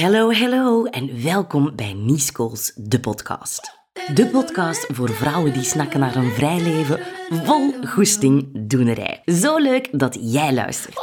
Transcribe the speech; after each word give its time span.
Hallo, 0.00 0.32
hallo 0.32 0.84
en 0.84 1.22
welkom 1.22 1.72
bij 1.76 1.92
Niescools, 1.92 2.72
de 2.74 3.00
podcast. 3.00 3.78
De 4.14 4.26
podcast 4.26 4.86
voor 4.92 5.08
vrouwen 5.08 5.52
die 5.52 5.62
snakken 5.62 6.00
naar 6.00 6.16
een 6.16 6.30
vrij 6.30 6.60
leven 6.60 7.00
vol 7.30 7.72
goesting 7.84 8.48
doenerij. 8.68 9.22
Zo 9.24 9.58
leuk 9.58 9.88
dat 9.92 10.18
jij 10.20 10.54
luistert. 10.54 10.98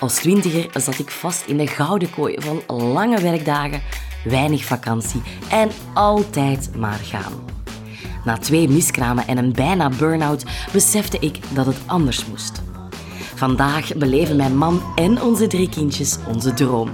Als 0.00 0.14
twintiger 0.14 0.80
zat 0.80 0.98
ik 0.98 1.10
vast 1.10 1.46
in 1.46 1.56
de 1.56 1.66
gouden 1.66 2.10
kooi 2.10 2.36
van 2.38 2.76
lange 2.76 3.20
werkdagen, 3.20 3.82
weinig 4.24 4.64
vakantie 4.64 5.22
en 5.50 5.70
altijd 5.94 6.76
maar 6.76 7.00
gaan. 7.02 7.44
Na 8.24 8.38
twee 8.38 8.68
miskramen 8.68 9.26
en 9.26 9.38
een 9.38 9.52
bijna 9.52 9.88
burn-out 9.88 10.44
besefte 10.72 11.18
ik 11.18 11.38
dat 11.54 11.66
het 11.66 11.78
anders 11.86 12.26
moest. 12.26 12.62
Vandaag 13.34 13.96
beleven 13.96 14.36
mijn 14.36 14.56
man 14.56 14.82
en 14.94 15.22
onze 15.22 15.46
drie 15.46 15.68
kindjes 15.68 16.18
onze 16.28 16.54
droom. 16.54 16.90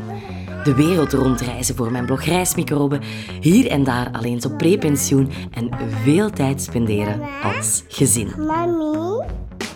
De 0.69 0.75
wereld 0.75 1.13
rondreizen 1.13 1.77
voor 1.77 1.93
mijn 1.93 2.07
blog 2.07 2.25
Reismicroben, 2.25 3.01
hier 3.41 3.67
en 3.71 3.85
daar 3.85 4.11
alleen 4.13 4.45
op 4.45 4.57
prepensioen 4.57 5.31
en 5.51 5.71
veel 6.03 6.31
tijd 6.31 6.63
spenderen 6.63 7.21
als 7.43 7.83
gezin. 7.89 8.33
Mami? 8.37 9.25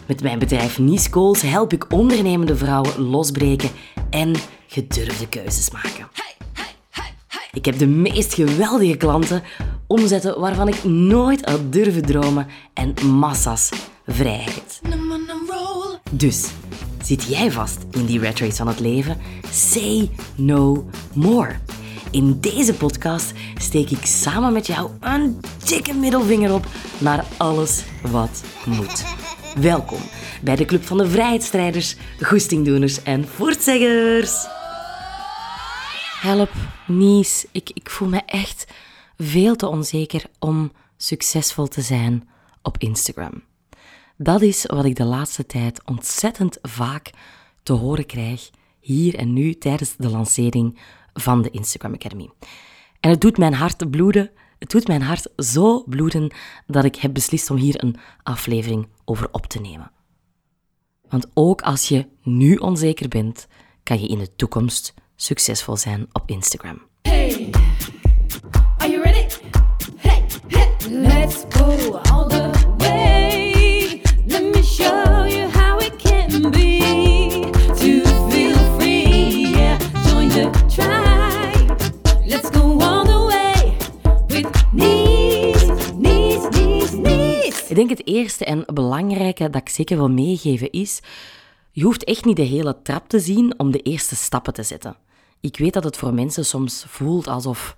Met 0.07 0.23
mijn 0.23 0.39
bedrijf 0.39 0.79
Nice 0.79 1.13
Goals 1.13 1.43
help 1.43 1.73
ik 1.73 1.93
ondernemende 1.93 2.57
vrouwen 2.57 3.01
losbreken 3.01 3.71
en 4.11 4.35
gedurfde 4.67 5.29
keuzes 5.29 5.71
maken. 5.71 6.09
Ik 7.53 7.65
heb 7.65 7.79
de 7.79 7.87
meest 7.87 8.35
geweldige 8.35 8.97
klanten, 8.97 9.43
omzetten 9.87 10.41
waarvan 10.41 10.69
ik 10.69 10.85
nooit 10.85 11.51
had 11.51 11.73
durven 11.73 12.03
dromen 12.03 12.47
en 12.75 12.95
massa's 13.07 13.71
vrijheid. 14.07 14.81
Dus, 16.11 16.51
zit 17.03 17.25
jij 17.25 17.51
vast 17.51 17.79
in 17.91 18.07
die 18.07 18.21
rat 18.21 18.39
race 18.39 18.57
van 18.57 18.69
het 18.69 18.81
leven? 18.81 19.19
Say 19.51 20.11
no 20.35 20.91
more. 21.15 21.57
In 22.11 22.41
deze 22.41 22.75
podcast 22.75 23.33
steek 23.57 23.91
ik 23.91 24.05
samen 24.05 24.53
met 24.53 24.67
jou 24.67 24.91
een 25.01 25.41
dikke 25.65 25.95
middelvinger 25.95 26.55
op 26.55 26.67
naar 26.99 27.25
alles 27.37 27.85
wat 28.11 28.45
moet. 28.67 29.05
Welkom 29.71 30.01
bij 30.43 30.57
de 30.57 30.65
Club 30.65 30.85
van 30.85 30.99
de 30.99 31.09
Vrijheidsstrijders, 31.09 31.97
Goestingdoeners 32.21 33.03
en 33.03 33.29
Voortzeggers. 33.29 34.47
Help, 36.21 36.51
Nies. 36.87 37.47
Ik, 37.53 37.71
ik 37.75 37.91
voel 37.91 38.09
me 38.09 38.23
echt 38.27 38.67
veel 39.19 39.57
te 39.57 39.67
onzeker 39.67 40.25
om 40.39 40.73
succesvol 40.97 41.69
te 41.69 41.81
zijn 41.81 42.29
op 42.63 42.79
Instagram. 42.79 43.43
Dat 44.23 44.43
is 44.43 44.67
wat 44.67 44.85
ik 44.85 44.97
de 44.97 45.05
laatste 45.05 45.47
tijd 45.47 45.81
ontzettend 45.85 46.59
vaak 46.63 47.11
te 47.63 47.73
horen 47.73 48.07
krijg, 48.07 48.51
hier 48.81 49.15
en 49.15 49.33
nu 49.33 49.55
tijdens 49.55 49.97
de 49.97 50.09
lancering 50.09 50.79
van 51.13 51.43
de 51.43 51.51
Instagram 51.51 51.95
Academy. 51.95 52.31
En 53.01 53.11
het 53.11 53.21
doet 53.21 53.39
mijn 53.39 53.55
hart 53.55 53.91
bloeden. 53.91 54.31
Het 54.59 54.71
doet 54.71 54.87
mijn 54.87 55.03
hart 55.03 55.29
zo 55.37 55.85
bloeden 55.85 56.35
dat 56.67 56.85
ik 56.85 56.97
heb 56.97 57.15
beslist 57.15 57.51
om 57.51 57.57
hier 57.57 57.85
een 57.85 57.97
aflevering 58.23 58.89
over 59.05 59.29
op 59.33 59.47
te 59.47 59.61
nemen. 59.61 59.91
Want 61.09 61.27
ook 61.35 61.63
als 61.63 61.89
je 61.89 62.07
nu 62.23 62.57
onzeker 62.57 63.09
bent, 63.09 63.47
kan 63.83 64.01
je 64.01 64.09
in 64.09 64.19
de 64.19 64.35
toekomst 64.37 64.95
succesvol 65.17 65.77
zijn 65.77 66.07
op 66.13 66.23
Instagram. 66.31 66.83
Hey, 67.03 67.51
are 68.77 68.91
you 68.91 69.03
ready? 69.03 69.35
Hey, 69.97 70.25
hey, 70.49 70.69
let's 70.89 71.45
go 71.49 72.01
eerste 88.33 88.45
en 88.45 88.75
belangrijke 88.75 89.51
dat 89.51 89.61
ik 89.61 89.69
zeker 89.69 89.97
wil 89.97 90.11
meegeven 90.11 90.71
is, 90.71 91.01
je 91.71 91.85
hoeft 91.85 92.05
echt 92.05 92.25
niet 92.25 92.37
de 92.37 92.43
hele 92.43 92.83
trap 92.83 93.09
te 93.09 93.21
zien 93.21 93.59
om 93.59 93.71
de 93.71 93.83
eerste 93.83 94.17
stappen 94.17 94.53
te 94.53 94.63
zetten. 94.63 94.97
Ik 95.41 95.57
weet 95.57 95.73
dat 95.73 95.85
het 95.85 95.97
voor 95.97 96.15
mensen 96.15 96.45
soms 96.45 96.85
voelt 96.89 97.27
alsof, 97.27 97.75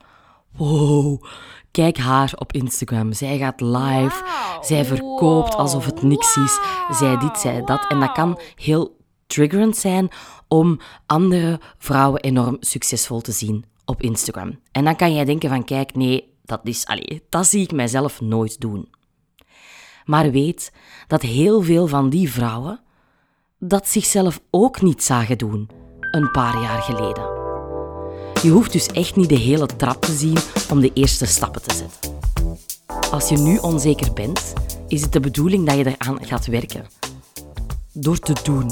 wow, 0.56 1.25
kijk 1.70 1.98
haar 1.98 2.32
op 2.38 2.53
Instagram. 2.53 3.12
Zij 3.12 3.38
gaat 3.38 3.60
live, 3.60 4.25
zij 4.60 4.84
verkoopt 4.84 5.54
alsof 5.54 5.87
het 5.87 6.03
niks 6.03 6.37
is. 6.37 6.59
Zij 6.91 7.19
dit, 7.19 7.38
zij 7.38 7.64
dat. 7.64 7.87
En 7.88 8.00
dat 8.00 8.12
kan 8.12 8.41
heel 8.54 8.97
triggerend 9.26 9.76
zijn 9.76 10.09
om 10.48 10.78
andere 11.06 11.60
vrouwen 11.78 12.20
enorm 12.20 12.56
succesvol 12.60 13.20
te 13.20 13.32
zien 13.32 13.64
op 13.84 14.03
Instagram. 14.03 14.59
En 14.72 14.84
dan 14.84 14.97
kan 14.97 15.14
jij 15.14 15.25
denken 15.25 15.48
van, 15.48 15.64
kijk, 15.64 15.94
nee, 15.94 16.32
dat 16.44 16.60
is, 16.64 16.87
allee, 16.87 17.22
dat 17.28 17.47
zie 17.47 17.62
ik 17.62 17.72
mijzelf 17.72 18.20
nooit 18.20 18.60
doen. 18.60 18.88
Maar 20.04 20.31
weet 20.31 20.72
dat 21.06 21.22
heel 21.22 21.62
veel 21.62 21.87
van 21.87 22.10
die 22.10 22.32
vrouwen 22.32 22.81
dat 23.59 23.88
zichzelf 23.88 24.41
ook 24.50 24.82
niet 24.82 25.03
zagen 25.03 25.38
doen 25.38 25.69
een 26.10 26.31
paar 26.31 26.60
jaar 26.60 26.82
geleden. 26.82 27.25
Je 28.43 28.50
hoeft 28.50 28.72
dus 28.72 28.87
echt 28.87 29.16
niet 29.16 29.28
de 29.28 29.38
hele 29.38 29.66
trap 29.66 30.03
te 30.03 30.12
zien 30.12 30.37
om 30.70 30.81
de 30.81 30.91
eerste 30.93 31.26
stappen 31.26 31.62
te 31.62 31.75
zetten. 31.75 32.12
Als 33.10 33.28
je 33.28 33.38
nu 33.38 33.56
onzeker 33.59 34.12
bent, 34.12 34.53
is 34.88 35.03
het 35.03 35.12
de 35.12 35.20
bedoeling 35.20 35.66
dat 35.66 35.76
je 35.76 35.97
eraan 35.97 36.25
gaat 36.25 36.47
werken. 36.47 36.87
Door 37.93 38.19
te 38.19 38.34
doen. 38.43 38.70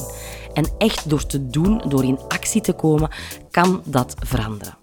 En 0.52 0.64
echt 0.78 1.08
door 1.08 1.26
te 1.26 1.50
doen, 1.50 1.82
door 1.88 2.04
in 2.04 2.18
actie 2.28 2.60
te 2.60 2.72
komen, 2.72 3.10
kan 3.50 3.82
dat 3.84 4.14
veranderen. 4.18 4.81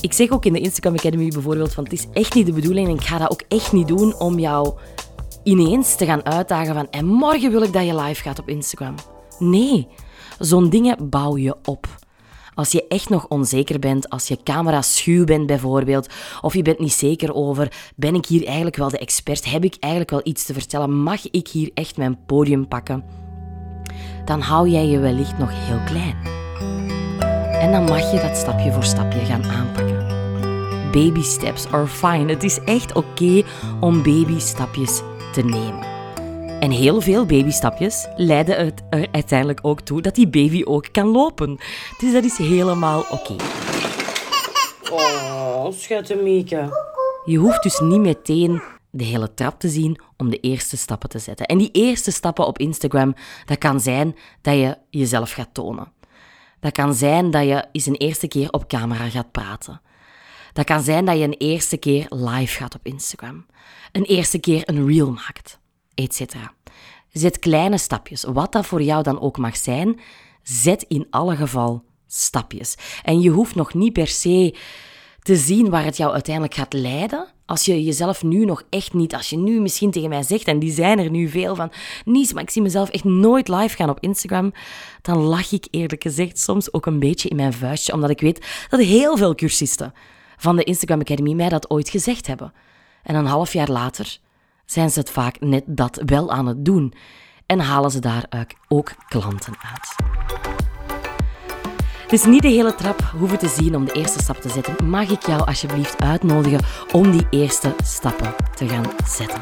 Ik 0.00 0.12
zeg 0.12 0.30
ook 0.30 0.44
in 0.44 0.52
de 0.52 0.60
Instagram 0.60 0.94
Academy 0.94 1.28
bijvoorbeeld, 1.28 1.74
van 1.74 1.84
het 1.84 1.92
is 1.92 2.06
echt 2.12 2.34
niet 2.34 2.46
de 2.46 2.52
bedoeling 2.52 2.88
en 2.88 2.94
ik 2.94 3.04
ga 3.04 3.18
dat 3.18 3.30
ook 3.30 3.42
echt 3.48 3.72
niet 3.72 3.88
doen 3.88 4.18
om 4.18 4.38
jou 4.38 4.74
ineens 5.42 5.96
te 5.96 6.04
gaan 6.04 6.24
uitdagen 6.24 6.74
van 6.74 6.90
en 6.90 7.06
morgen 7.06 7.50
wil 7.50 7.62
ik 7.62 7.72
dat 7.72 7.86
je 7.86 7.96
live 7.96 8.22
gaat 8.22 8.38
op 8.38 8.48
Instagram. 8.48 8.94
Nee, 9.38 9.88
zo'n 10.38 10.70
dingen 10.70 11.08
bouw 11.10 11.36
je 11.36 11.56
op. 11.64 11.86
Als 12.54 12.72
je 12.72 12.86
echt 12.88 13.08
nog 13.08 13.28
onzeker 13.28 13.78
bent, 13.78 14.08
als 14.08 14.28
je 14.28 14.42
camera 14.42 14.82
schuw 14.82 15.24
bent 15.24 15.46
bijvoorbeeld, 15.46 16.08
of 16.40 16.54
je 16.54 16.62
bent 16.62 16.78
niet 16.78 16.92
zeker 16.92 17.34
over, 17.34 17.72
ben 17.96 18.14
ik 18.14 18.26
hier 18.26 18.44
eigenlijk 18.46 18.76
wel 18.76 18.88
de 18.88 18.98
expert, 18.98 19.50
heb 19.50 19.64
ik 19.64 19.76
eigenlijk 19.80 20.10
wel 20.12 20.20
iets 20.24 20.44
te 20.44 20.52
vertellen, 20.52 21.02
mag 21.02 21.30
ik 21.30 21.48
hier 21.48 21.70
echt 21.74 21.96
mijn 21.96 22.18
podium 22.26 22.68
pakken, 22.68 23.04
dan 24.24 24.40
hou 24.40 24.68
jij 24.68 24.86
je 24.86 24.98
wellicht 24.98 25.38
nog 25.38 25.50
heel 25.52 25.80
klein. 25.86 26.45
En 27.66 27.72
dan 27.72 27.84
mag 27.84 28.12
je 28.12 28.20
dat 28.20 28.36
stapje 28.36 28.72
voor 28.72 28.84
stapje 28.84 29.18
gaan 29.18 29.44
aanpakken. 29.44 30.06
Baby 30.92 31.22
steps 31.22 31.66
are 31.66 31.86
fine. 31.86 32.32
Het 32.32 32.42
is 32.42 32.58
echt 32.64 32.94
oké 32.94 33.42
om 33.80 34.02
babystapjes 34.02 35.02
te 35.32 35.42
nemen. 35.42 35.86
En 36.60 36.70
heel 36.70 37.00
veel 37.00 37.26
babystapjes 37.26 38.08
leiden 38.16 38.64
het 38.64 38.82
er 38.90 39.08
uiteindelijk 39.12 39.58
ook 39.62 39.80
toe 39.80 40.02
dat 40.02 40.14
die 40.14 40.28
baby 40.28 40.62
ook 40.64 40.86
kan 40.92 41.08
lopen. 41.08 41.58
Dus 41.98 42.12
dat 42.12 42.24
is 42.24 42.38
helemaal 42.38 43.04
oké. 43.10 43.36
Oh, 44.90 46.22
Mieke. 46.22 46.68
Je 47.24 47.36
hoeft 47.36 47.62
dus 47.62 47.80
niet 47.80 48.00
meteen 48.00 48.62
de 48.90 49.04
hele 49.04 49.34
trap 49.34 49.60
te 49.60 49.68
zien 49.68 50.00
om 50.16 50.30
de 50.30 50.40
eerste 50.40 50.76
stappen 50.76 51.08
te 51.08 51.18
zetten. 51.18 51.46
En 51.46 51.58
die 51.58 51.70
eerste 51.72 52.10
stappen 52.10 52.46
op 52.46 52.58
Instagram, 52.58 53.14
dat 53.44 53.58
kan 53.58 53.80
zijn 53.80 54.16
dat 54.42 54.54
je 54.54 54.76
jezelf 54.90 55.32
gaat 55.32 55.54
tonen. 55.54 55.94
Dat 56.60 56.72
kan 56.72 56.94
zijn 56.94 57.30
dat 57.30 57.44
je 57.44 57.64
eens 57.72 57.86
een 57.86 57.94
eerste 57.94 58.28
keer 58.28 58.50
op 58.50 58.68
camera 58.68 59.08
gaat 59.08 59.30
praten. 59.32 59.80
Dat 60.52 60.64
kan 60.64 60.82
zijn 60.82 61.04
dat 61.04 61.18
je 61.18 61.24
een 61.24 61.32
eerste 61.38 61.76
keer 61.76 62.06
live 62.08 62.56
gaat 62.56 62.74
op 62.74 62.80
Instagram. 62.82 63.46
Een 63.92 64.04
eerste 64.04 64.38
keer 64.38 64.62
een 64.64 64.86
reel 64.86 65.10
maakt, 65.10 65.58
etc. 65.94 66.34
Zet 67.12 67.38
kleine 67.38 67.78
stapjes, 67.78 68.24
wat 68.24 68.52
dat 68.52 68.66
voor 68.66 68.82
jou 68.82 69.02
dan 69.02 69.20
ook 69.20 69.38
mag 69.38 69.56
zijn. 69.56 70.00
Zet 70.42 70.82
in 70.88 71.06
alle 71.10 71.36
geval 71.36 71.84
stapjes. 72.06 72.76
En 73.02 73.20
je 73.20 73.30
hoeft 73.30 73.54
nog 73.54 73.74
niet 73.74 73.92
per 73.92 74.06
se 74.06 74.56
te 75.22 75.36
zien 75.36 75.70
waar 75.70 75.84
het 75.84 75.96
jou 75.96 76.12
uiteindelijk 76.12 76.54
gaat 76.54 76.72
leiden. 76.72 77.28
Als 77.46 77.64
je 77.64 77.84
jezelf 77.84 78.22
nu 78.22 78.44
nog 78.44 78.62
echt 78.70 78.92
niet, 78.92 79.14
als 79.14 79.30
je 79.30 79.36
nu 79.36 79.60
misschien 79.60 79.90
tegen 79.90 80.08
mij 80.08 80.22
zegt, 80.22 80.46
en 80.46 80.58
die 80.58 80.72
zijn 80.72 80.98
er 80.98 81.10
nu 81.10 81.28
veel 81.28 81.54
van, 81.54 81.72
niets, 82.04 82.32
maar 82.32 82.42
ik 82.42 82.50
zie 82.50 82.62
mezelf 82.62 82.88
echt 82.88 83.04
nooit 83.04 83.48
live 83.48 83.76
gaan 83.76 83.90
op 83.90 84.00
Instagram, 84.00 84.52
dan 85.02 85.18
lach 85.18 85.52
ik 85.52 85.66
eerlijk 85.70 86.02
gezegd 86.02 86.38
soms 86.38 86.72
ook 86.72 86.86
een 86.86 86.98
beetje 86.98 87.28
in 87.28 87.36
mijn 87.36 87.52
vuistje, 87.52 87.92
omdat 87.92 88.10
ik 88.10 88.20
weet 88.20 88.66
dat 88.68 88.80
heel 88.80 89.16
veel 89.16 89.34
cursisten 89.34 89.92
van 90.36 90.56
de 90.56 90.64
Instagram 90.64 91.00
Academy 91.00 91.32
mij 91.32 91.48
dat 91.48 91.70
ooit 91.70 91.88
gezegd 91.88 92.26
hebben. 92.26 92.52
En 93.02 93.14
een 93.14 93.26
half 93.26 93.52
jaar 93.52 93.70
later 93.70 94.18
zijn 94.64 94.90
ze 94.90 94.98
het 94.98 95.10
vaak 95.10 95.40
net 95.40 95.64
dat 95.66 96.02
wel 96.04 96.30
aan 96.30 96.46
het 96.46 96.64
doen 96.64 96.94
en 97.46 97.60
halen 97.60 97.90
ze 97.90 97.98
daar 97.98 98.48
ook 98.68 98.92
klanten 99.08 99.54
uit. 99.60 100.45
Dus 102.08 102.24
niet 102.24 102.42
de 102.42 102.48
hele 102.48 102.74
trap 102.74 103.02
hoeven 103.18 103.38
te 103.38 103.48
zien 103.48 103.76
om 103.76 103.84
de 103.84 103.92
eerste 103.92 104.22
stap 104.22 104.40
te 104.40 104.48
zetten. 104.48 104.88
Mag 104.88 105.10
ik 105.10 105.26
jou 105.26 105.46
alsjeblieft 105.46 106.02
uitnodigen 106.02 106.60
om 106.92 107.10
die 107.10 107.26
eerste 107.30 107.74
stappen 107.84 108.34
te 108.54 108.68
gaan 108.68 108.84
zetten? 109.08 109.40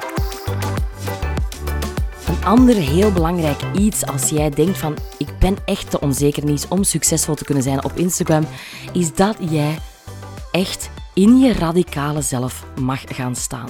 Een 2.26 2.44
ander 2.44 2.74
heel 2.74 3.12
belangrijk 3.12 3.60
iets 3.78 4.06
als 4.06 4.28
jij 4.28 4.50
denkt 4.50 4.78
van 4.78 4.96
ik 5.18 5.28
ben 5.38 5.56
echt 5.64 5.90
te 5.90 6.00
onzeker 6.00 6.44
niet 6.44 6.66
om 6.68 6.84
succesvol 6.84 7.34
te 7.34 7.44
kunnen 7.44 7.62
zijn 7.62 7.84
op 7.84 7.92
Instagram, 7.94 8.46
is 8.92 9.14
dat 9.14 9.36
jij 9.40 9.78
echt 10.50 10.90
in 11.14 11.38
je 11.38 11.52
radicale 11.52 12.22
zelf 12.22 12.64
mag 12.80 13.00
gaan 13.06 13.36
staan. 13.36 13.68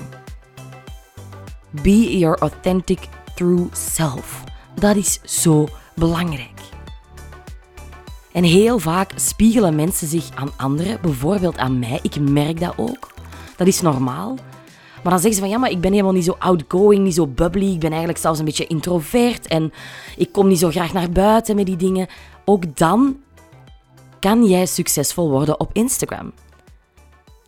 Be 1.71 2.19
your 2.19 2.39
authentic 2.39 2.99
true 3.35 3.69
self. 3.73 4.45
Dat 4.75 4.97
is 4.97 5.21
zo 5.25 5.69
belangrijk. 5.95 6.54
En 8.35 8.45
heel 8.45 8.79
vaak 8.79 9.11
spiegelen 9.15 9.75
mensen 9.75 10.09
zich 10.09 10.29
aan 10.35 10.53
anderen, 10.57 11.01
bijvoorbeeld 11.01 11.59
aan 11.59 11.79
mij. 11.79 11.99
Ik 12.03 12.21
merk 12.21 12.61
dat 12.61 12.73
ook. 12.77 13.13
Dat 13.57 13.67
is 13.67 13.81
normaal. 13.81 14.35
Maar 15.03 15.13
dan 15.13 15.19
zeggen 15.19 15.35
ze 15.35 15.41
van 15.41 15.49
ja, 15.49 15.59
maar 15.59 15.71
ik 15.71 15.81
ben 15.81 15.91
helemaal 15.91 16.13
niet 16.13 16.25
zo 16.25 16.37
outgoing, 16.39 17.05
niet 17.05 17.15
zo 17.15 17.27
bubbly. 17.27 17.73
Ik 17.73 17.81
ben 17.81 17.91
eigenlijk 17.91 18.19
zelfs 18.19 18.39
een 18.39 18.45
beetje 18.45 18.67
introvert 18.67 19.47
en 19.47 19.73
ik 20.17 20.33
kom 20.33 20.49
niet 20.49 20.59
zo 20.59 20.71
graag 20.71 20.93
naar 20.93 21.11
buiten 21.11 21.57
met 21.57 21.67
die 21.67 21.77
dingen. 21.77 22.07
Ook 22.45 22.77
dan 22.77 23.17
kan 24.21 24.45
jij 24.45 24.67
succesvol 24.67 25.31
worden 25.31 25.61
op 25.61 25.71
Instagram. 25.73 26.33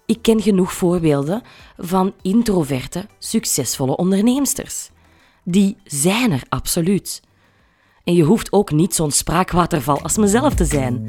Ik 0.06 0.18
ken 0.22 0.42
genoeg 0.42 0.72
voorbeelden 0.72 1.42
van 1.78 2.12
introverte, 2.22 3.06
succesvolle 3.18 3.96
onderneemsters. 3.96 4.90
Die 5.44 5.76
zijn 5.84 6.32
er 6.32 6.42
absoluut. 6.48 7.22
En 8.06 8.14
je 8.14 8.22
hoeft 8.22 8.52
ook 8.52 8.70
niet 8.70 8.94
zo'n 8.94 9.10
spraakwaterval 9.10 10.02
als 10.02 10.16
mezelf 10.16 10.54
te 10.54 10.64
zijn. 10.64 11.04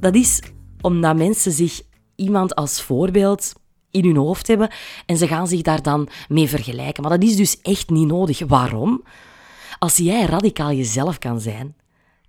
Dat 0.00 0.14
is 0.14 0.42
omdat 0.80 1.16
mensen 1.16 1.52
zich 1.52 1.82
iemand 2.16 2.54
als 2.54 2.82
voorbeeld 2.82 3.52
in 3.90 4.04
hun 4.04 4.16
hoofd 4.16 4.46
hebben 4.46 4.70
en 5.06 5.16
ze 5.16 5.26
gaan 5.26 5.48
zich 5.48 5.62
daar 5.62 5.82
dan 5.82 6.08
mee 6.28 6.48
vergelijken. 6.48 7.02
Maar 7.02 7.18
dat 7.18 7.28
is 7.28 7.36
dus 7.36 7.60
echt 7.60 7.90
niet 7.90 8.06
nodig. 8.06 8.38
Waarom? 8.46 9.04
Als 9.78 9.96
jij 9.96 10.24
radicaal 10.24 10.72
jezelf 10.72 11.18
kan 11.18 11.40
zijn, 11.40 11.76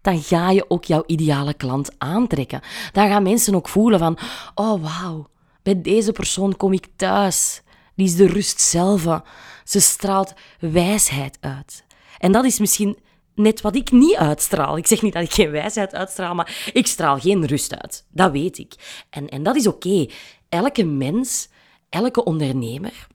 dan 0.02 0.22
ga 0.22 0.50
je 0.50 0.70
ook 0.70 0.84
jouw 0.84 1.04
ideale 1.06 1.54
klant 1.54 1.92
aantrekken. 1.98 2.62
Dan 2.92 3.08
gaan 3.08 3.24
mensen 3.24 3.56
ook 3.56 3.70
voelen 3.70 4.00
van, 4.00 4.18
oh 4.56 4.84
wauw, 4.84 5.28
bij 5.64 5.82
deze 5.82 6.12
persoon 6.12 6.58
kom 6.58 6.74
ik 6.74 6.88
thuis. 6.96 7.62
Die 7.96 8.06
is 8.06 8.16
de 8.16 8.28
rust 8.28 8.62
zelf. 8.62 9.22
Ze 9.64 9.80
straalt 9.80 10.34
wijsheid 10.60 11.38
uit. 11.42 11.88
En 12.20 12.32
dat 12.32 12.46
is 12.46 12.60
misschien 12.60 12.98
net 13.36 13.62
wat 13.62 13.76
ik 13.76 13.92
niet 13.92 14.16
uitstraal. 14.16 14.78
Ik 14.78 14.88
zeg 14.88 15.02
niet 15.02 15.14
dat 15.14 15.24
ik 15.24 15.34
geen 15.34 15.52
wijsheid 15.52 15.96
uitstraal, 15.96 16.36
maar 16.36 16.72
ik 16.74 16.88
straal 16.88 17.20
geen 17.20 17.46
rust 17.46 17.76
uit. 17.76 18.06
Dat 18.12 18.32
weet 18.32 18.58
ik. 18.58 18.74
En, 19.10 19.30
en 19.30 19.44
dat 19.44 19.56
is 19.56 19.68
oké. 19.68 20.06
Elke 20.50 20.84
mens, 20.84 21.50
elke 21.90 22.24
ondernemer, 22.24 23.08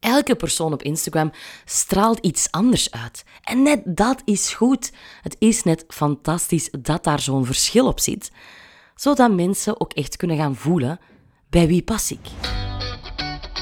elke 0.00 0.34
persoon 0.34 0.72
op 0.72 0.82
Instagram 0.82 1.32
straalt 1.64 2.18
iets 2.18 2.50
anders 2.50 2.90
uit. 2.90 3.24
En 3.42 3.62
net 3.62 3.80
dat 3.84 4.22
is 4.24 4.52
goed. 4.52 4.92
Het 5.22 5.36
is 5.38 5.62
net 5.62 5.84
fantastisch 5.88 6.70
dat 6.80 7.04
daar 7.04 7.20
zo'n 7.20 7.46
verschil 7.46 7.86
op 7.86 8.00
zit. 8.00 8.32
Zodat 8.94 9.34
mensen 9.34 9.80
ook 9.80 9.92
echt 9.92 10.16
kunnen 10.16 10.36
gaan 10.36 10.56
voelen 10.56 10.98
bij 11.50 11.66
wie 11.66 11.82
pas 11.82 12.10
ik. 12.10 12.28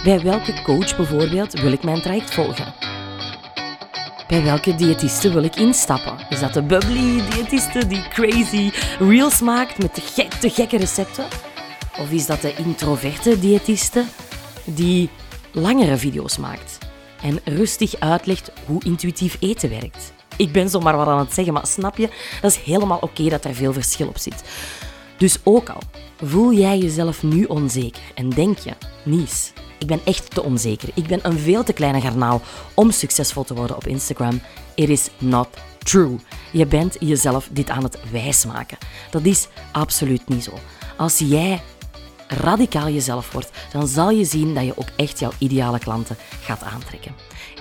Bij 0.04 0.22
welke 0.22 0.62
coach 0.62 0.96
bijvoorbeeld 0.96 1.52
wil 1.52 1.72
ik 1.72 1.82
mijn 1.82 2.02
traject 2.02 2.34
volgen? 2.34 2.87
Bij 4.28 4.42
welke 4.42 4.74
diëtiste 4.74 5.32
wil 5.32 5.42
ik 5.42 5.56
instappen? 5.56 6.26
Is 6.28 6.40
dat 6.40 6.52
de 6.52 6.62
bubbly 6.62 7.22
diëtiste 7.30 7.86
die 7.86 8.08
crazy 8.08 8.70
reels 8.98 9.40
maakt 9.40 9.78
met 9.78 9.94
de, 9.94 10.00
gek, 10.00 10.40
de 10.40 10.50
gekke 10.50 10.76
recepten? 10.76 11.24
Of 11.98 12.10
is 12.10 12.26
dat 12.26 12.40
de 12.40 12.54
introverte 12.56 13.38
diëtiste 13.38 14.04
die 14.64 15.10
langere 15.52 15.96
video's 15.96 16.38
maakt 16.38 16.78
en 17.22 17.40
rustig 17.44 18.00
uitlegt 18.00 18.52
hoe 18.66 18.84
intuïtief 18.84 19.36
eten 19.40 19.70
werkt? 19.70 20.12
Ik 20.36 20.52
ben 20.52 20.68
zomaar 20.68 20.96
wat 20.96 21.06
aan 21.06 21.18
het 21.18 21.32
zeggen, 21.32 21.52
maar 21.52 21.66
snap 21.66 21.96
je? 21.96 22.08
Dat 22.40 22.50
is 22.50 22.56
helemaal 22.56 22.98
oké 23.00 23.28
dat 23.28 23.44
er 23.44 23.54
veel 23.54 23.72
verschil 23.72 24.08
op 24.08 24.18
zit. 24.18 24.42
Dus 25.16 25.38
ook 25.42 25.68
al 25.68 25.82
voel 26.22 26.52
jij 26.52 26.78
jezelf 26.78 27.22
nu 27.22 27.44
onzeker 27.44 28.02
en 28.14 28.28
denk 28.28 28.58
je, 28.58 28.72
Nies, 29.02 29.52
ik 29.78 29.86
ben 29.86 30.00
echt 30.04 30.30
te 30.30 30.42
onzeker. 30.42 30.88
Ik 30.94 31.06
ben 31.06 31.20
een 31.22 31.38
veel 31.38 31.64
te 31.64 31.72
kleine 31.72 32.00
garnaal 32.00 32.40
om 32.74 32.90
succesvol 32.90 33.44
te 33.44 33.54
worden 33.54 33.76
op 33.76 33.86
Instagram. 33.86 34.40
It 34.74 34.88
is 34.88 35.08
not 35.18 35.48
true. 35.78 36.16
Je 36.52 36.66
bent 36.66 36.96
jezelf 37.00 37.48
dit 37.52 37.70
aan 37.70 37.82
het 37.82 37.98
wijsmaken. 38.10 38.78
Dat 39.10 39.24
is 39.24 39.48
absoluut 39.72 40.28
niet 40.28 40.44
zo. 40.44 40.52
Als 40.96 41.18
jij 41.18 41.60
radicaal 42.28 42.88
jezelf 42.88 43.32
wordt, 43.32 43.50
dan 43.72 43.86
zal 43.86 44.10
je 44.10 44.24
zien 44.24 44.54
dat 44.54 44.64
je 44.64 44.76
ook 44.76 44.88
echt 44.96 45.18
jouw 45.18 45.32
ideale 45.38 45.78
klanten 45.78 46.16
gaat 46.42 46.62
aantrekken. 46.62 47.14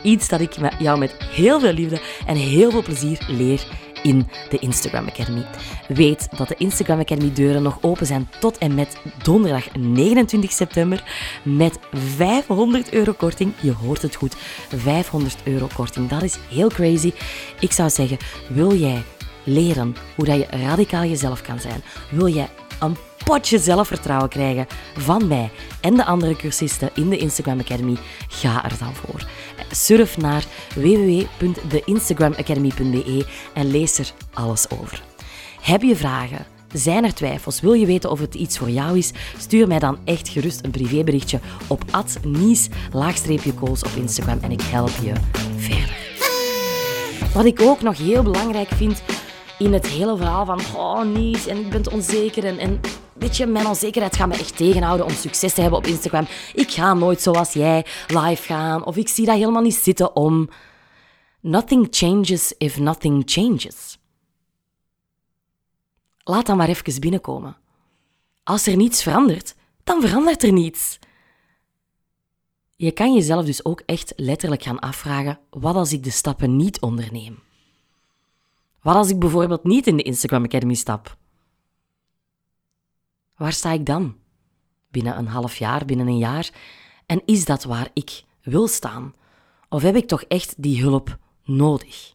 Iets 0.03 0.27
dat 0.27 0.39
ik 0.39 0.55
jou 0.79 0.99
met 0.99 1.15
heel 1.19 1.59
veel 1.59 1.73
liefde 1.73 2.01
en 2.25 2.35
heel 2.35 2.71
veel 2.71 2.83
plezier 2.83 3.25
leer 3.27 3.67
in 4.03 4.27
de 4.49 4.59
Instagram 4.59 5.07
Academy. 5.07 5.45
Weet 5.87 6.27
dat 6.37 6.47
de 6.47 6.55
Instagram 6.57 6.99
Academy 6.99 7.33
deuren 7.33 7.61
nog 7.61 7.77
open 7.81 8.05
zijn 8.05 8.29
tot 8.39 8.57
en 8.57 8.75
met 8.75 8.97
donderdag 9.23 9.75
29 9.75 10.51
september 10.51 11.03
met 11.43 11.79
500 11.91 12.93
euro 12.93 13.13
korting. 13.13 13.53
Je 13.61 13.73
hoort 13.73 14.01
het 14.01 14.15
goed, 14.15 14.35
500 14.75 15.37
euro 15.43 15.67
korting. 15.75 16.09
Dat 16.09 16.23
is 16.23 16.37
heel 16.49 16.69
crazy. 16.69 17.13
Ik 17.59 17.71
zou 17.71 17.89
zeggen, 17.89 18.17
wil 18.49 18.75
jij 18.75 19.03
leren 19.43 19.95
hoe 20.15 20.25
dat 20.25 20.37
je 20.37 20.47
radicaal 20.49 21.03
jezelf 21.03 21.41
kan 21.41 21.59
zijn? 21.59 21.83
Wil 22.11 22.27
jij 22.27 22.49
een 22.79 22.97
potje 23.27 23.59
zelfvertrouwen 23.59 24.29
krijgen 24.29 24.67
van 24.97 25.27
mij 25.27 25.49
en 25.81 25.95
de 25.95 26.05
andere 26.05 26.35
cursisten 26.35 26.89
in 26.95 27.09
de 27.09 27.17
Instagram 27.17 27.59
Academy? 27.59 27.97
Ga 28.27 28.65
er 28.65 28.73
dan 28.79 28.93
voor. 28.93 29.27
Surf 29.71 30.17
naar 30.17 30.45
www.deinstagramacademy.be 30.75 33.25
en 33.53 33.71
lees 33.71 33.97
er 33.97 34.11
alles 34.33 34.69
over. 34.69 35.03
Heb 35.61 35.81
je 35.81 35.95
vragen? 35.95 36.45
Zijn 36.73 37.03
er 37.03 37.13
twijfels? 37.13 37.61
Wil 37.61 37.73
je 37.73 37.85
weten 37.85 38.11
of 38.11 38.19
het 38.19 38.35
iets 38.35 38.57
voor 38.57 38.69
jou 38.69 38.97
is? 38.97 39.11
Stuur 39.37 39.67
mij 39.67 39.79
dan 39.79 39.97
echt 40.03 40.29
gerust 40.29 40.63
een 40.63 40.71
privéberichtje 40.71 41.39
op 41.67 41.83
nies-calls 42.23 43.83
op 43.83 43.91
Instagram 43.95 44.39
en 44.41 44.51
ik 44.51 44.61
help 44.61 44.91
je 45.01 45.13
verder. 45.55 45.97
Wat 47.33 47.45
ik 47.45 47.61
ook 47.61 47.81
nog 47.81 47.97
heel 47.97 48.23
belangrijk 48.23 48.69
vind 48.69 49.01
in 49.57 49.73
het 49.73 49.87
hele 49.87 50.17
verhaal 50.17 50.45
van 50.45 50.59
oh 50.75 51.01
nies 51.01 51.47
en 51.47 51.57
ik 51.57 51.69
ben 51.69 51.91
onzeker 51.91 52.45
en, 52.45 52.57
en 52.57 52.79
weet 53.19 53.37
je, 53.37 53.45
mijn 53.45 53.67
onzekerheid 53.67 54.15
gaat 54.15 54.27
me 54.27 54.33
echt 54.33 54.57
tegenhouden 54.57 55.05
om 55.05 55.11
succes 55.11 55.53
te 55.53 55.61
hebben 55.61 55.79
op 55.79 55.85
Instagram. 55.85 56.27
Ik 56.53 56.71
ga 56.71 56.93
nooit 56.93 57.21
zoals 57.21 57.53
jij 57.53 57.85
live 58.07 58.43
gaan 58.43 58.85
of 58.85 58.97
ik 58.97 59.07
zie 59.07 59.25
dat 59.25 59.37
helemaal 59.37 59.61
niet 59.61 59.75
zitten 59.75 60.15
om. 60.15 60.49
Nothing 61.41 61.87
changes 61.89 62.53
if 62.57 62.79
nothing 62.79 63.23
changes. 63.25 63.97
Laat 66.23 66.45
dan 66.45 66.57
maar 66.57 66.69
even 66.69 66.99
binnenkomen. 66.99 67.57
Als 68.43 68.67
er 68.67 68.75
niets 68.75 69.03
verandert, 69.03 69.55
dan 69.83 70.01
verandert 70.01 70.43
er 70.43 70.51
niets. 70.51 70.99
Je 72.75 72.91
kan 72.91 73.13
jezelf 73.13 73.45
dus 73.45 73.65
ook 73.65 73.81
echt 73.85 74.13
letterlijk 74.15 74.63
gaan 74.63 74.79
afvragen: 74.79 75.39
wat 75.49 75.75
als 75.75 75.93
ik 75.93 76.03
de 76.03 76.11
stappen 76.11 76.55
niet 76.55 76.81
onderneem? 76.81 77.39
Wat 78.81 78.95
als 78.95 79.09
ik 79.09 79.19
bijvoorbeeld 79.19 79.63
niet 79.63 79.87
in 79.87 79.97
de 79.97 80.03
Instagram 80.03 80.43
Academy 80.43 80.73
stap? 80.73 81.17
Waar 83.37 83.53
sta 83.53 83.71
ik 83.71 83.85
dan? 83.85 84.15
Binnen 84.91 85.17
een 85.17 85.27
half 85.27 85.55
jaar, 85.55 85.85
binnen 85.85 86.07
een 86.07 86.17
jaar? 86.17 86.49
En 87.05 87.21
is 87.25 87.45
dat 87.45 87.63
waar 87.63 87.89
ik 87.93 88.23
wil 88.43 88.67
staan? 88.67 89.13
Of 89.69 89.81
heb 89.81 89.95
ik 89.95 90.07
toch 90.07 90.21
echt 90.21 90.53
die 90.57 90.81
hulp 90.81 91.17
nodig? 91.43 92.13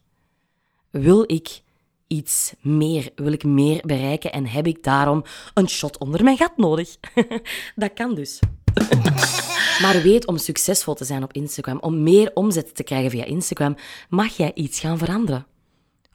Wil 0.89 1.23
ik 1.31 1.61
iets 2.07 2.53
meer? 2.61 3.11
Wil 3.15 3.31
ik 3.31 3.43
meer 3.43 3.81
bereiken 3.85 4.31
en 4.31 4.47
heb 4.47 4.67
ik 4.67 4.83
daarom 4.83 5.23
een 5.53 5.69
shot 5.69 5.97
onder 5.97 6.23
mijn 6.23 6.37
gat 6.37 6.57
nodig? 6.57 6.97
dat 7.75 7.93
kan 7.93 8.15
dus. 8.15 8.39
Maar 9.81 10.01
weet, 10.01 10.27
om 10.27 10.37
succesvol 10.37 10.93
te 10.93 11.05
zijn 11.05 11.23
op 11.23 11.33
Instagram, 11.33 11.79
om 11.79 12.03
meer 12.03 12.31
omzet 12.33 12.75
te 12.75 12.83
krijgen 12.83 13.11
via 13.11 13.23
Instagram, 13.23 13.75
mag 14.09 14.37
jij 14.37 14.51
iets 14.53 14.79
gaan 14.79 14.97
veranderen. 14.97 15.45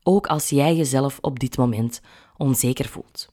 Ook 0.03 0.27
als 0.27 0.49
jij 0.49 0.77
jezelf 0.77 1.19
op 1.21 1.39
dit 1.39 1.57
moment 1.57 2.01
onzeker 2.37 2.89
voelt. 2.89 3.29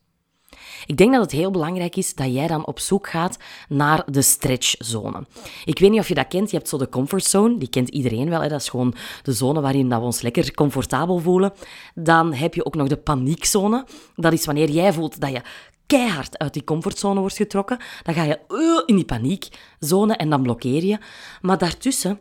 Ik 0.86 0.98
denk 0.98 1.12
dat 1.12 1.22
het 1.22 1.32
heel 1.32 1.52
belangrijk 1.52 1.96
is 1.96 2.16
dat 2.16 2.34
jij 2.34 2.48
dan 2.48 2.66
op 2.66 2.80
zoek 2.80 3.10
gaat 3.10 3.38
naar 3.70 4.04
de 4.12 4.22
stretchzone. 4.22 5.26
Ik 5.66 5.80
weet 5.80 5.92
niet 5.92 6.00
of 6.00 6.08
je 6.08 6.14
dat 6.14 6.28
kent. 6.28 6.52
Je 6.52 6.58
hebt 6.58 6.70
zo 6.70 6.78
de 6.78 6.90
comfortzone, 6.90 7.58
die 7.58 7.70
kent 7.70 7.90
iedereen 7.90 8.30
wel. 8.30 8.42
Hè? 8.42 8.48
Dat 8.48 8.62
is 8.62 8.70
gewoon 8.70 8.96
de 9.24 9.34
zone 9.34 9.62
waarin 9.62 9.90
we 9.90 10.00
ons 10.00 10.22
lekker 10.22 10.54
comfortabel 10.54 11.20
voelen. 11.20 11.54
Dan 11.94 12.34
heb 12.34 12.54
je 12.54 12.66
ook 12.66 12.76
nog 12.76 12.88
de 12.88 12.98
paniekzone. 12.98 13.86
Dat 14.16 14.34
is 14.34 14.46
wanneer 14.46 14.70
jij 14.70 14.94
voelt 14.94 15.20
dat 15.20 15.32
je 15.32 15.42
keihard 15.86 16.38
uit 16.38 16.54
die 16.54 16.64
comfortzone 16.64 17.20
wordt 17.20 17.36
getrokken. 17.36 17.78
Dan 18.04 18.14
ga 18.14 18.24
je 18.24 18.40
uh, 18.50 18.82
in 18.86 18.96
die 18.96 19.06
paniekzone 19.06 20.16
en 20.16 20.30
dan 20.30 20.42
blokkeer 20.42 20.84
je. 20.84 20.98
Maar 21.42 21.58
daartussen 21.58 22.20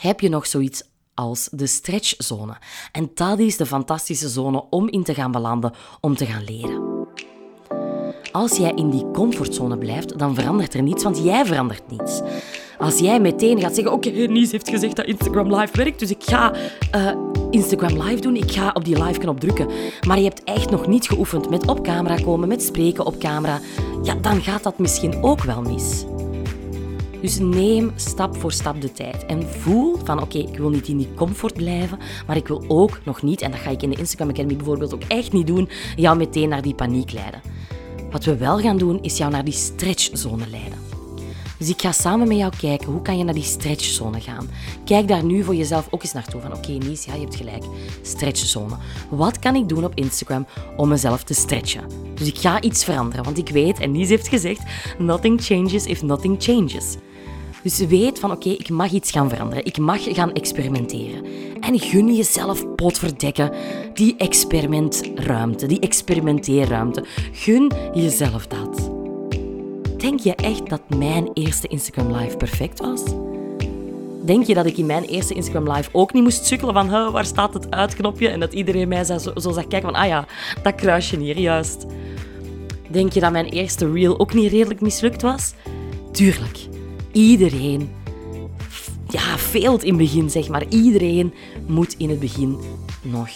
heb 0.00 0.20
je 0.20 0.28
nog 0.28 0.46
zoiets 0.46 0.82
als 1.14 1.48
de 1.52 1.66
stretchzone. 1.66 2.56
En 2.92 3.10
dat 3.14 3.38
is 3.38 3.56
de 3.56 3.66
fantastische 3.66 4.28
zone 4.28 4.64
om 4.70 4.88
in 4.88 5.02
te 5.02 5.14
gaan 5.14 5.32
belanden, 5.32 5.72
om 6.00 6.16
te 6.16 6.26
gaan 6.26 6.44
leren. 6.44 6.89
Als 8.32 8.56
jij 8.56 8.72
in 8.74 8.90
die 8.90 9.10
comfortzone 9.10 9.78
blijft, 9.78 10.18
dan 10.18 10.34
verandert 10.34 10.74
er 10.74 10.82
niets, 10.82 11.02
want 11.02 11.24
jij 11.24 11.46
verandert 11.46 11.82
niets. 11.90 12.20
Als 12.78 12.98
jij 12.98 13.20
meteen 13.20 13.60
gaat 13.60 13.74
zeggen, 13.74 13.92
oké, 13.92 14.10
Nies 14.10 14.52
heeft 14.52 14.68
gezegd 14.68 14.96
dat 14.96 15.06
Instagram 15.06 15.54
Live 15.54 15.76
werkt, 15.76 15.98
dus 15.98 16.10
ik 16.10 16.22
ga 16.24 16.52
eh, 16.90 17.12
Instagram 17.50 18.02
Live 18.02 18.20
doen, 18.20 18.36
ik 18.36 18.50
ga 18.50 18.70
op 18.74 18.84
die 18.84 19.02
live-knop 19.02 19.40
drukken, 19.40 19.68
maar 20.06 20.18
je 20.18 20.24
hebt 20.24 20.44
echt 20.44 20.70
nog 20.70 20.86
niet 20.86 21.08
geoefend 21.08 21.50
met 21.50 21.66
op 21.66 21.82
camera 21.82 22.16
komen, 22.16 22.48
met 22.48 22.62
spreken 22.62 23.06
op 23.06 23.18
camera, 23.18 23.60
ja, 24.02 24.14
dan 24.14 24.42
gaat 24.42 24.62
dat 24.62 24.78
misschien 24.78 25.22
ook 25.22 25.42
wel 25.42 25.62
mis. 25.62 26.04
Dus 27.20 27.38
neem 27.38 27.92
stap 27.94 28.36
voor 28.36 28.52
stap 28.52 28.80
de 28.80 28.92
tijd 28.92 29.26
en 29.26 29.48
voel 29.48 29.96
van 30.04 30.22
oké, 30.22 30.38
ik 30.38 30.56
wil 30.56 30.70
niet 30.70 30.88
in 30.88 30.96
die 30.96 31.14
comfort 31.14 31.54
blijven, 31.54 31.98
maar 32.26 32.36
ik 32.36 32.48
wil 32.48 32.64
ook 32.68 33.00
nog 33.04 33.22
niet, 33.22 33.40
en 33.40 33.50
dat 33.50 33.60
ga 33.60 33.70
ik 33.70 33.82
in 33.82 33.90
de 33.90 33.98
Instagram 33.98 34.28
Academy 34.28 34.56
bijvoorbeeld 34.56 34.94
ook 34.94 35.04
echt 35.08 35.32
niet 35.32 35.46
doen, 35.46 35.68
jou 35.96 36.16
meteen 36.16 36.48
naar 36.48 36.62
die 36.62 36.74
paniek 36.74 37.12
leiden. 37.12 37.40
Wat 38.10 38.24
we 38.24 38.36
wel 38.36 38.58
gaan 38.58 38.78
doen, 38.78 39.02
is 39.02 39.16
jou 39.16 39.30
naar 39.30 39.44
die 39.44 39.54
stretchzone 39.54 40.48
leiden. 40.50 40.78
Dus 41.58 41.68
ik 41.68 41.80
ga 41.80 41.92
samen 41.92 42.28
met 42.28 42.36
jou 42.36 42.52
kijken, 42.60 42.92
hoe 42.92 43.02
kan 43.02 43.18
je 43.18 43.24
naar 43.24 43.34
die 43.34 43.42
stretchzone 43.42 44.20
gaan? 44.20 44.48
Kijk 44.84 45.08
daar 45.08 45.24
nu 45.24 45.44
voor 45.44 45.54
jezelf 45.54 45.88
ook 45.90 46.02
eens 46.02 46.12
naartoe. 46.12 46.40
Van 46.40 46.52
oké, 46.52 46.70
Nies, 46.70 47.04
ja, 47.04 47.14
je 47.14 47.20
hebt 47.20 47.36
gelijk. 47.36 47.64
Stretchzone. 48.02 48.76
Wat 49.10 49.38
kan 49.38 49.54
ik 49.54 49.68
doen 49.68 49.84
op 49.84 49.94
Instagram 49.94 50.46
om 50.76 50.88
mezelf 50.88 51.22
te 51.22 51.34
stretchen? 51.34 51.84
Dus 52.14 52.26
ik 52.26 52.38
ga 52.38 52.60
iets 52.60 52.84
veranderen, 52.84 53.24
want 53.24 53.38
ik 53.38 53.48
weet, 53.48 53.78
en 53.78 53.90
Nies 53.90 54.08
heeft 54.08 54.28
gezegd, 54.28 54.62
nothing 54.98 55.42
changes 55.42 55.84
if 55.84 56.02
nothing 56.02 56.36
changes. 56.38 56.96
Dus 57.62 57.78
weet 57.78 58.18
van 58.18 58.30
oké, 58.30 58.48
ik 58.48 58.68
mag 58.68 58.90
iets 58.90 59.10
gaan 59.10 59.28
veranderen. 59.28 59.64
Ik 59.64 59.78
mag 59.78 60.02
gaan 60.02 60.32
experimenteren. 60.32 61.24
En 61.70 61.78
gun 61.78 62.14
jezelf 62.14 62.74
potverdekken 62.74 63.52
die 63.94 64.14
experimentruimte, 64.16 65.66
die 65.66 65.80
experimenteerruimte. 65.80 67.04
Gun 67.32 67.72
jezelf 67.94 68.46
dat. 68.46 68.90
Denk 69.96 70.20
je 70.20 70.34
echt 70.34 70.68
dat 70.68 70.80
mijn 70.96 71.30
eerste 71.34 71.68
Instagram 71.68 72.16
Live 72.16 72.36
perfect 72.36 72.80
was? 72.80 73.02
Denk 74.24 74.46
je 74.46 74.54
dat 74.54 74.66
ik 74.66 74.76
in 74.76 74.86
mijn 74.86 75.04
eerste 75.04 75.34
Instagram 75.34 75.72
Live 75.72 75.88
ook 75.92 76.12
niet 76.12 76.22
moest 76.22 76.46
sukkelen 76.46 76.74
van 76.74 76.88
"Huh, 76.88 77.12
waar 77.12 77.24
staat 77.24 77.54
het 77.54 77.70
uitknopje? 77.70 78.28
En 78.28 78.40
dat 78.40 78.52
iedereen 78.52 78.88
mij 78.88 79.04
zo, 79.04 79.18
zo 79.18 79.52
zag 79.52 79.66
kijken 79.66 79.90
van 79.90 80.00
ah 80.00 80.06
ja, 80.06 80.26
dat 80.62 80.74
kruisje 80.74 81.18
hier 81.18 81.38
juist. 81.38 81.86
Denk 82.88 83.12
je 83.12 83.20
dat 83.20 83.32
mijn 83.32 83.46
eerste 83.46 83.92
reel 83.92 84.18
ook 84.18 84.34
niet 84.34 84.50
redelijk 84.50 84.80
mislukt 84.80 85.22
was? 85.22 85.54
Tuurlijk. 86.12 86.58
Iedereen 87.12 87.90
ja, 89.12 89.38
veelt 89.38 89.82
in 89.82 89.88
het 89.88 89.98
begin, 89.98 90.30
zeg 90.30 90.48
maar. 90.48 90.68
Iedereen 90.68 91.34
moet 91.66 91.94
in 91.98 92.10
het 92.10 92.20
begin 92.20 92.58
nog 93.02 93.28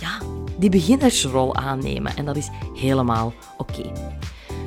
ja, 0.00 0.18
die 0.58 0.70
beginnersrol 0.70 1.54
aannemen. 1.54 2.16
En 2.16 2.24
dat 2.24 2.36
is 2.36 2.48
helemaal 2.74 3.32
oké. 3.56 3.92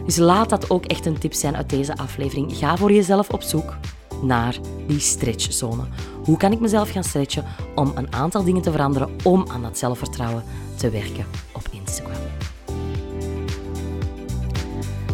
Dus 0.05 0.17
laat 0.17 0.50
dat 0.50 0.69
ook 0.69 0.86
echt 0.86 1.05
een 1.05 1.17
tip 1.17 1.33
zijn 1.33 1.55
uit 1.55 1.69
deze 1.69 1.98
aflevering. 1.98 2.57
Ga 2.57 2.77
voor 2.77 2.91
jezelf 2.91 3.29
op 3.29 3.41
zoek 3.41 3.75
naar 4.21 4.57
die 4.88 5.00
stretchzone. 5.00 5.83
Hoe 6.24 6.38
kan 6.38 6.51
ik 6.51 6.60
mezelf 6.60 6.89
gaan 6.89 7.03
stretchen 7.03 7.45
om 7.75 7.91
een 7.95 8.13
aantal 8.13 8.43
dingen 8.43 8.62
te 8.62 8.71
veranderen, 8.71 9.10
om 9.24 9.45
aan 9.48 9.62
dat 9.62 9.77
zelfvertrouwen 9.77 10.43
te 10.75 10.89
werken 10.89 11.50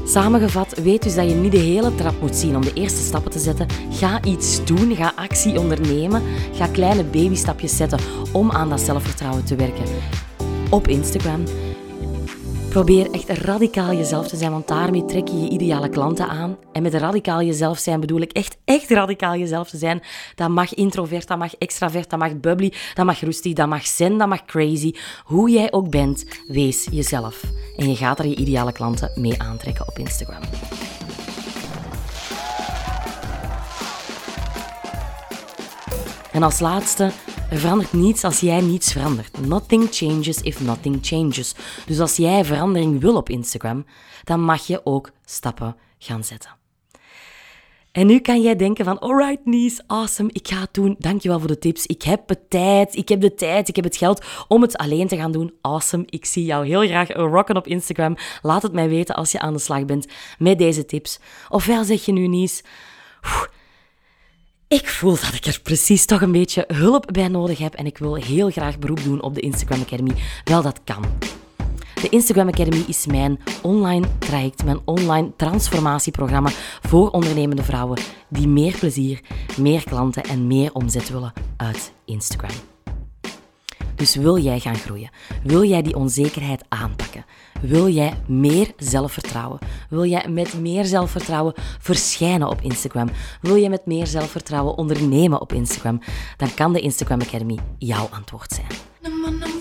Samengevat, 0.08 0.78
weet 0.78 1.04
dus 1.04 1.16
dat 1.16 1.30
je 1.30 1.36
niet 1.36 1.52
de 1.52 1.58
hele 1.58 1.96
trap 1.96 2.22
moet 2.22 2.36
zien 2.36 2.56
om 2.56 2.62
de 2.62 2.74
eerste 2.74 3.04
stappen 3.04 3.32
te 3.32 3.40
zetten. 3.40 3.68
Ga 3.92 4.24
iets 4.24 4.66
doen, 4.66 4.96
ga 4.96 5.12
actie 5.16 5.60
ondernemen, 5.60 6.22
ga 6.54 6.68
kleine 6.68 7.04
babystapjes 7.04 7.78
zetten 7.78 8.00
om 8.34 8.52
aan 8.52 8.70
dat 8.70 8.82
zelfvertrouwen 8.82 9.46
te 9.46 9.56
werken 9.56 9.86
op 10.70 10.88
Instagram. 10.88 11.44
Probeer 12.70 13.12
echt 13.12 13.30
radicaal 13.30 13.94
jezelf 13.94 14.28
te 14.28 14.38
zijn, 14.38 14.52
want 14.52 14.68
daarmee 14.68 15.06
trek 15.06 15.28
je 15.28 15.42
je 15.42 15.50
ideale 15.50 15.90
klanten 15.90 16.28
aan. 16.28 16.58
En 16.72 16.82
met 16.82 16.94
radicaal 16.94 17.42
jezelf 17.42 17.78
zijn 17.78 18.00
bedoel 18.00 18.22
ik 18.22 18.32
echt, 18.32 18.57
echt 18.68 18.90
radicaal 18.90 19.36
jezelf 19.36 19.70
te 19.70 19.78
zijn. 19.78 20.04
Dat 20.36 20.50
mag 20.50 20.74
introvert, 20.74 21.28
dat 21.28 21.38
mag 21.38 21.56
extravert, 21.56 22.10
dat 22.10 22.20
mag 22.20 22.40
bubbly, 22.40 22.74
dat 22.94 23.06
mag 23.06 23.20
rustig, 23.20 23.54
dat 23.54 23.68
mag 23.68 23.88
zen, 23.88 24.18
dat 24.18 24.28
mag 24.28 24.46
crazy. 24.46 24.94
Hoe 25.24 25.50
jij 25.50 25.72
ook 25.72 25.90
bent, 25.90 26.26
wees 26.48 26.88
jezelf. 26.92 27.44
En 27.78 27.90
je 27.90 27.96
gaat 27.96 28.20
er 28.20 28.28
je 28.28 28.36
ideale 28.36 28.72
klanten 28.72 29.12
mee 29.16 29.42
aantrekken 29.42 29.88
op 29.88 29.98
Instagram. 29.98 30.42
En 36.32 36.44
als 36.44 36.60
laatste, 36.60 37.12
er 37.50 37.58
verandert 37.58 37.94
niets 37.94 38.24
als 38.24 38.40
jij 38.40 38.62
niets 38.62 38.92
verandert. 38.92 39.48
Nothing 39.48 39.88
changes 39.92 40.42
if 40.42 40.62
nothing 40.62 40.98
changes. 41.02 41.56
Dus 41.86 42.00
als 42.00 42.16
jij 42.16 42.46
verandering 42.46 43.02
wil 43.02 43.16
op 43.16 43.30
Instagram, 43.30 43.86
dan 44.24 44.42
mag 44.42 44.68
je 44.68 44.82
ook 44.86 45.12
stappen 45.26 45.76
gaan 45.98 46.24
zetten. 46.24 46.57
En 47.98 48.08
nu 48.08 48.20
kan 48.20 48.42
jij 48.42 48.56
denken 48.56 48.86
van, 48.86 49.00
alright 49.00 49.46
Nies, 49.46 49.82
awesome, 49.88 50.30
ik 50.32 50.48
ga 50.48 50.60
het 50.60 50.74
doen. 50.74 50.96
Dankjewel 51.00 51.40
voor 51.40 51.48
de 51.48 51.60
tips. 51.60 51.86
Ik 51.86 52.02
heb 52.02 52.28
de 52.28 52.48
tijd, 52.48 52.96
ik 52.96 53.10
heb 53.10 53.22
de 53.22 53.34
tijd, 53.34 53.68
ik 53.68 53.76
heb 53.76 53.86
het 53.86 53.98
geld 53.98 54.26
om 54.48 54.62
het 54.62 54.78
alleen 54.78 55.08
te 55.08 55.16
gaan 55.16 55.32
doen. 55.32 55.54
Awesome, 55.62 56.04
ik 56.10 56.26
zie 56.26 56.46
jou 56.46 56.66
heel 56.66 56.88
graag 56.88 57.10
rocken 57.14 57.58
op 57.58 57.68
Instagram. 57.68 58.16
Laat 58.42 58.62
het 58.62 58.74
mij 58.74 58.90
weten 58.90 59.16
als 59.16 59.32
je 59.32 59.40
aan 59.40 59.54
de 59.54 59.60
slag 59.60 59.86
bent 59.86 60.08
met 60.38 60.58
deze 60.58 60.86
tips. 60.86 61.20
Ofwel 61.50 61.84
zeg 61.84 62.06
je 62.06 62.12
nu 62.12 62.28
Nies, 62.28 62.64
ik 64.68 64.88
voel 64.88 65.16
dat 65.16 65.34
ik 65.34 65.46
er 65.46 65.60
precies 65.64 66.06
toch 66.06 66.22
een 66.22 66.32
beetje 66.32 66.64
hulp 66.68 67.08
bij 67.12 67.28
nodig 67.28 67.58
heb 67.58 67.74
en 67.74 67.86
ik 67.86 67.98
wil 67.98 68.16
heel 68.16 68.50
graag 68.50 68.80
beroep 68.80 69.04
doen 69.04 69.22
op 69.22 69.34
de 69.34 69.42
Instagram 69.42 69.82
Academy. 69.82 70.14
Wel, 70.44 70.62
dat 70.62 70.82
kan. 70.84 71.06
De 72.02 72.10
Instagram 72.10 72.48
Academy 72.48 72.84
is 72.88 73.06
mijn 73.06 73.40
online 73.62 74.08
traject, 74.20 74.64
mijn 74.64 74.80
online 74.86 75.32
transformatieprogramma 75.36 76.50
voor 76.82 77.10
ondernemende 77.10 77.64
vrouwen 77.64 78.00
die 78.28 78.48
meer 78.48 78.78
plezier, 78.78 79.22
meer 79.58 79.84
klanten 79.84 80.24
en 80.24 80.48
meer 80.48 80.74
omzet 80.74 81.10
willen 81.10 81.34
uit 81.58 81.94
Instagram. 82.06 82.56
Dus 83.96 84.16
wil 84.16 84.38
jij 84.38 84.60
gaan 84.60 84.76
groeien? 84.76 85.10
Wil 85.44 85.64
jij 85.64 85.82
die 85.82 85.96
onzekerheid 85.96 86.64
aanpakken? 86.68 87.26
Wil 87.62 87.88
jij 87.88 88.14
meer 88.28 88.72
zelfvertrouwen? 88.78 89.60
Wil 89.90 90.06
jij 90.06 90.28
met 90.30 90.60
meer 90.60 90.86
zelfvertrouwen 90.86 91.54
verschijnen 91.80 92.48
op 92.48 92.62
Instagram? 92.62 93.10
Wil 93.42 93.56
je 93.56 93.70
met 93.70 93.86
meer 93.86 94.08
zelfvertrouwen 94.08 94.78
ondernemen 94.78 95.42
op 95.42 95.54
Instagram? 95.54 96.02
Dan 96.38 96.54
kan 96.54 96.74
de 96.74 96.80
Instagram 96.80 97.22
Academy 97.22 97.58
jouw 97.78 98.08
antwoord 98.12 98.52
zijn. 98.52 99.57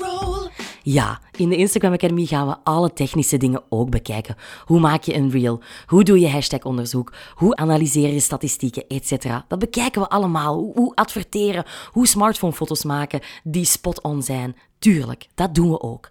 Ja, 0.89 1.21
in 1.37 1.49
de 1.49 1.57
Instagram 1.57 1.93
Academy 1.93 2.25
gaan 2.25 2.47
we 2.47 2.57
alle 2.65 2.93
technische 2.93 3.37
dingen 3.37 3.63
ook 3.69 3.91
bekijken. 3.91 4.37
Hoe 4.65 4.81
maak 4.81 5.03
je 5.03 5.15
een 5.15 5.31
reel? 5.31 5.61
Hoe 5.87 6.05
doe 6.05 6.21
je 6.21 6.29
hashtagonderzoek? 6.29 7.13
Hoe 7.35 7.57
analyseer 7.57 8.13
je 8.13 8.21
statistieken, 8.21 8.87
etc. 8.89 9.25
Dat 9.49 9.59
bekijken 9.59 10.01
we 10.01 10.09
allemaal. 10.09 10.73
Hoe, 10.75 10.95
adverteren? 10.95 11.65
Hoe 11.91 12.07
smartphonefoto's 12.07 12.85
maken 12.85 13.21
die 13.43 13.65
spot-on 13.65 14.23
zijn? 14.23 14.57
Tuurlijk, 14.79 15.27
dat 15.35 15.55
doen 15.55 15.71
we 15.71 15.81
ook. 15.81 16.11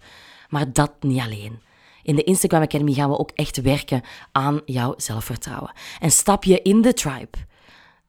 Maar 0.49 0.73
dat 0.73 0.91
niet 0.99 1.21
alleen. 1.21 1.59
In 2.03 2.15
de 2.15 2.23
Instagram 2.23 2.61
Academy 2.61 2.93
gaan 2.93 3.09
we 3.09 3.19
ook 3.19 3.31
echt 3.31 3.61
werken 3.61 4.01
aan 4.31 4.61
jouw 4.65 4.93
zelfvertrouwen. 4.97 5.73
En 5.99 6.11
stap 6.11 6.43
je 6.43 6.61
in 6.61 6.81
de 6.81 6.93
tribe, 6.93 7.37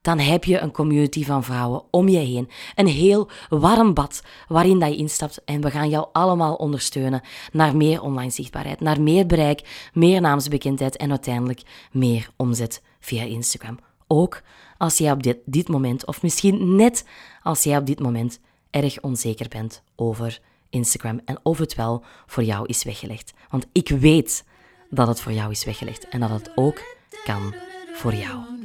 dan 0.06 0.18
heb 0.18 0.44
je 0.44 0.58
een 0.58 0.70
community 0.70 1.24
van 1.24 1.44
vrouwen 1.44 1.82
om 1.90 2.08
je 2.08 2.18
heen. 2.18 2.48
Een 2.74 2.86
heel 2.86 3.28
warm 3.48 3.94
bad 3.94 4.22
waarin 4.48 4.78
dat 4.78 4.88
je 4.88 4.96
instapt 4.96 5.44
en 5.44 5.60
we 5.60 5.70
gaan 5.70 5.88
jou 5.88 6.06
allemaal 6.12 6.54
ondersteunen 6.54 7.20
naar 7.52 7.76
meer 7.76 8.02
online 8.02 8.30
zichtbaarheid, 8.30 8.80
naar 8.80 9.00
meer 9.00 9.26
bereik, 9.26 9.88
meer 9.92 10.20
naamsbekendheid 10.20 10.96
en 10.96 11.10
uiteindelijk 11.10 11.62
meer 11.92 12.30
omzet 12.36 12.82
via 13.00 13.22
Instagram. 13.22 13.78
Ook 14.06 14.42
als 14.78 14.98
jij 14.98 15.12
op 15.12 15.22
dit, 15.22 15.38
dit 15.44 15.68
moment, 15.68 16.06
of 16.06 16.22
misschien 16.22 16.76
net 16.76 17.04
als 17.42 17.62
jij 17.62 17.76
op 17.76 17.86
dit 17.86 18.00
moment 18.00 18.40
erg 18.70 19.00
onzeker 19.00 19.48
bent 19.48 19.82
over 19.96 20.40
Instagram 20.70 21.20
en 21.24 21.38
of 21.42 21.58
het 21.58 21.74
wel 21.74 22.04
voor 22.26 22.42
jou 22.42 22.66
is 22.66 22.84
weggelegd. 22.84 23.32
Want 23.50 23.66
ik 23.72 23.88
weet 23.88 24.44
dat 24.90 25.08
het 25.08 25.20
voor 25.20 25.32
jou 25.32 25.50
is 25.50 25.64
weggelegd 25.64 26.08
en 26.08 26.20
dat 26.20 26.30
het 26.30 26.50
ook 26.54 26.82
kan 27.24 27.54
voor 27.94 28.14
jou. 28.14 28.55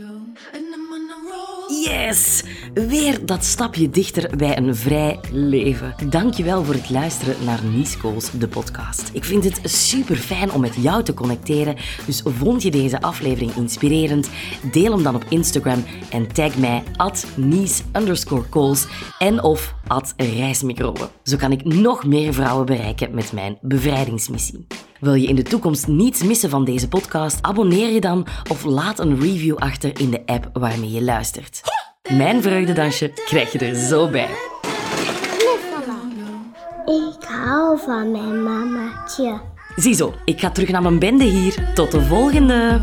Yes! 1.80 2.44
Weer 2.74 3.26
dat 3.26 3.46
stapje 3.46 3.90
dichter 3.90 4.38
bij 4.38 4.58
een 4.58 4.76
vrij 4.76 5.20
leven. 5.32 5.96
Dankjewel 6.10 6.64
voor 6.64 6.74
het 6.74 6.90
luisteren 6.90 7.36
naar 7.46 7.60
Goals, 8.00 8.32
de 8.32 8.48
podcast. 8.48 9.10
Ik 9.14 9.24
vind 9.24 9.44
het 9.44 9.60
super 9.64 10.16
fijn 10.16 10.52
om 10.52 10.62
met 10.62 10.76
jou 10.76 11.04
te 11.04 11.14
connecteren. 11.14 11.76
Dus 12.06 12.22
vond 12.26 12.62
je 12.62 12.72
deze 12.72 13.02
aflevering 13.02 13.52
inspirerend? 13.56 14.30
Deel 14.72 14.92
hem 14.92 15.04
dan 15.04 15.16
op 15.16 15.26
Instagram 15.30 15.84
en 16.10 16.34
tag 16.34 16.58
mij 16.58 16.84
at 16.96 17.26
Nice 17.36 17.84
en 19.20 19.44
of 19.44 19.76
at 19.88 20.14
Reismicroben. 20.18 21.10
Zo 21.24 21.38
kan 21.38 21.52
ik 21.52 21.64
nog 21.64 22.06
meer 22.06 22.34
vrouwen 22.34 22.66
bereiken 22.66 23.16
met 23.16 23.32
mijn 23.32 23.58
bevrijdingsmissie. 23.62 24.68
Wil 25.02 25.14
je 25.14 25.28
in 25.28 25.36
de 25.36 25.44
toekomst 25.44 25.88
niets 25.88 26.24
missen 26.24 26.50
van 26.50 26.66
deze 26.66 26.88
podcast? 26.88 27.38
Abonneer 27.42 27.90
je 27.90 28.02
dan 28.02 28.28
of 28.50 28.64
laat 28.64 29.00
een 29.00 29.20
review 29.20 29.58
achter 29.58 30.00
in 30.00 30.12
de 30.12 30.22
app 30.26 30.50
waarmee 30.54 30.92
je 30.92 31.04
luistert. 31.04 31.62
Mijn 32.14 32.42
vreugdedansje 32.42 33.12
krijg 33.26 33.52
je 33.52 33.60
er 33.60 33.76
zo 33.76 34.10
bij. 34.10 34.30
Ik 36.86 37.24
hou 37.28 37.80
van 37.80 38.12
mijn 38.12 38.44
mamaatje. 38.44 39.42
Ziezo, 39.76 40.14
ik 40.26 40.40
ga 40.40 40.52
terug 40.52 40.70
naar 40.70 40.82
mijn 40.82 41.00
bende 41.00 41.24
hier. 41.24 41.72
Tot 41.74 41.92
de 41.92 42.02
volgende! 42.02 42.82